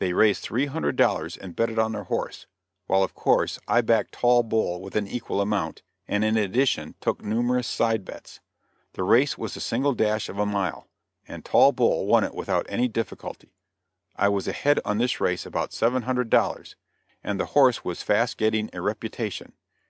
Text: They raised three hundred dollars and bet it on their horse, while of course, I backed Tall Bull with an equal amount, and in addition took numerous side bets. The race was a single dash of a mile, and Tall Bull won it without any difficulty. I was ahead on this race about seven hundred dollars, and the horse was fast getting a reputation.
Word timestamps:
They 0.00 0.12
raised 0.12 0.42
three 0.42 0.66
hundred 0.66 0.96
dollars 0.96 1.34
and 1.34 1.56
bet 1.56 1.70
it 1.70 1.78
on 1.78 1.92
their 1.92 2.04
horse, 2.04 2.46
while 2.88 3.02
of 3.02 3.14
course, 3.14 3.58
I 3.66 3.80
backed 3.80 4.12
Tall 4.12 4.42
Bull 4.42 4.82
with 4.82 4.94
an 4.96 5.06
equal 5.06 5.40
amount, 5.40 5.80
and 6.06 6.22
in 6.22 6.36
addition 6.36 6.94
took 7.00 7.22
numerous 7.24 7.66
side 7.68 8.04
bets. 8.04 8.40
The 8.92 9.02
race 9.02 9.38
was 9.38 9.56
a 9.56 9.60
single 9.60 9.94
dash 9.94 10.28
of 10.28 10.38
a 10.38 10.44
mile, 10.44 10.88
and 11.26 11.42
Tall 11.42 11.72
Bull 11.72 12.04
won 12.04 12.22
it 12.22 12.34
without 12.34 12.66
any 12.68 12.86
difficulty. 12.86 13.54
I 14.14 14.28
was 14.28 14.46
ahead 14.46 14.78
on 14.84 14.98
this 14.98 15.22
race 15.22 15.46
about 15.46 15.72
seven 15.72 16.02
hundred 16.02 16.28
dollars, 16.28 16.76
and 17.24 17.40
the 17.40 17.46
horse 17.56 17.82
was 17.82 18.02
fast 18.02 18.36
getting 18.36 18.68
a 18.74 18.82
reputation. 18.82 19.54